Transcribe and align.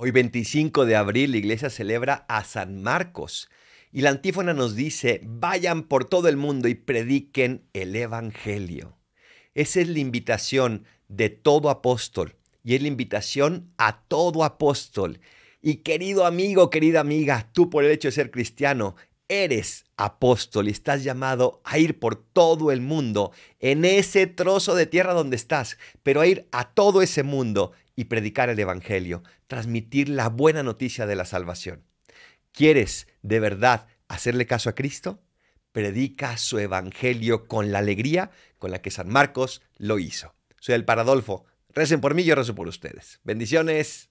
Hoy 0.00 0.12
25 0.12 0.86
de 0.86 0.94
abril 0.94 1.32
la 1.32 1.38
iglesia 1.38 1.70
celebra 1.70 2.24
a 2.28 2.44
San 2.44 2.82
Marcos 2.84 3.50
y 3.90 4.02
la 4.02 4.10
antífona 4.10 4.54
nos 4.54 4.76
dice, 4.76 5.20
vayan 5.24 5.82
por 5.82 6.04
todo 6.04 6.28
el 6.28 6.36
mundo 6.36 6.68
y 6.68 6.76
prediquen 6.76 7.64
el 7.72 7.96
Evangelio. 7.96 8.96
Esa 9.54 9.80
es 9.80 9.88
la 9.88 9.98
invitación 9.98 10.84
de 11.08 11.30
todo 11.30 11.68
apóstol 11.68 12.36
y 12.62 12.76
es 12.76 12.82
la 12.82 12.86
invitación 12.86 13.72
a 13.76 14.02
todo 14.02 14.44
apóstol. 14.44 15.18
Y 15.60 15.78
querido 15.78 16.26
amigo, 16.26 16.70
querida 16.70 17.00
amiga, 17.00 17.50
tú 17.52 17.68
por 17.68 17.82
el 17.82 17.90
hecho 17.90 18.06
de 18.06 18.12
ser 18.12 18.30
cristiano, 18.30 18.94
eres 19.26 19.84
apóstol 19.96 20.68
y 20.68 20.70
estás 20.70 21.02
llamado 21.02 21.60
a 21.64 21.76
ir 21.80 21.98
por 21.98 22.14
todo 22.14 22.70
el 22.70 22.80
mundo, 22.80 23.32
en 23.58 23.84
ese 23.84 24.28
trozo 24.28 24.76
de 24.76 24.86
tierra 24.86 25.12
donde 25.12 25.34
estás, 25.34 25.76
pero 26.04 26.20
a 26.20 26.26
ir 26.28 26.46
a 26.52 26.72
todo 26.72 27.02
ese 27.02 27.24
mundo 27.24 27.72
y 27.98 28.04
predicar 28.04 28.48
el 28.48 28.60
Evangelio, 28.60 29.24
transmitir 29.48 30.08
la 30.08 30.28
buena 30.28 30.62
noticia 30.62 31.04
de 31.04 31.16
la 31.16 31.24
salvación. 31.24 31.82
¿Quieres 32.52 33.08
de 33.22 33.40
verdad 33.40 33.88
hacerle 34.06 34.46
caso 34.46 34.70
a 34.70 34.76
Cristo? 34.76 35.20
Predica 35.72 36.36
su 36.36 36.60
Evangelio 36.60 37.48
con 37.48 37.72
la 37.72 37.80
alegría 37.80 38.30
con 38.58 38.70
la 38.70 38.80
que 38.82 38.92
San 38.92 39.08
Marcos 39.08 39.62
lo 39.78 39.98
hizo. 39.98 40.32
Soy 40.60 40.76
el 40.76 40.84
Paradolfo. 40.84 41.46
Recen 41.70 42.00
por 42.00 42.14
mí, 42.14 42.22
yo 42.22 42.36
rezo 42.36 42.54
por 42.54 42.68
ustedes. 42.68 43.18
Bendiciones. 43.24 44.10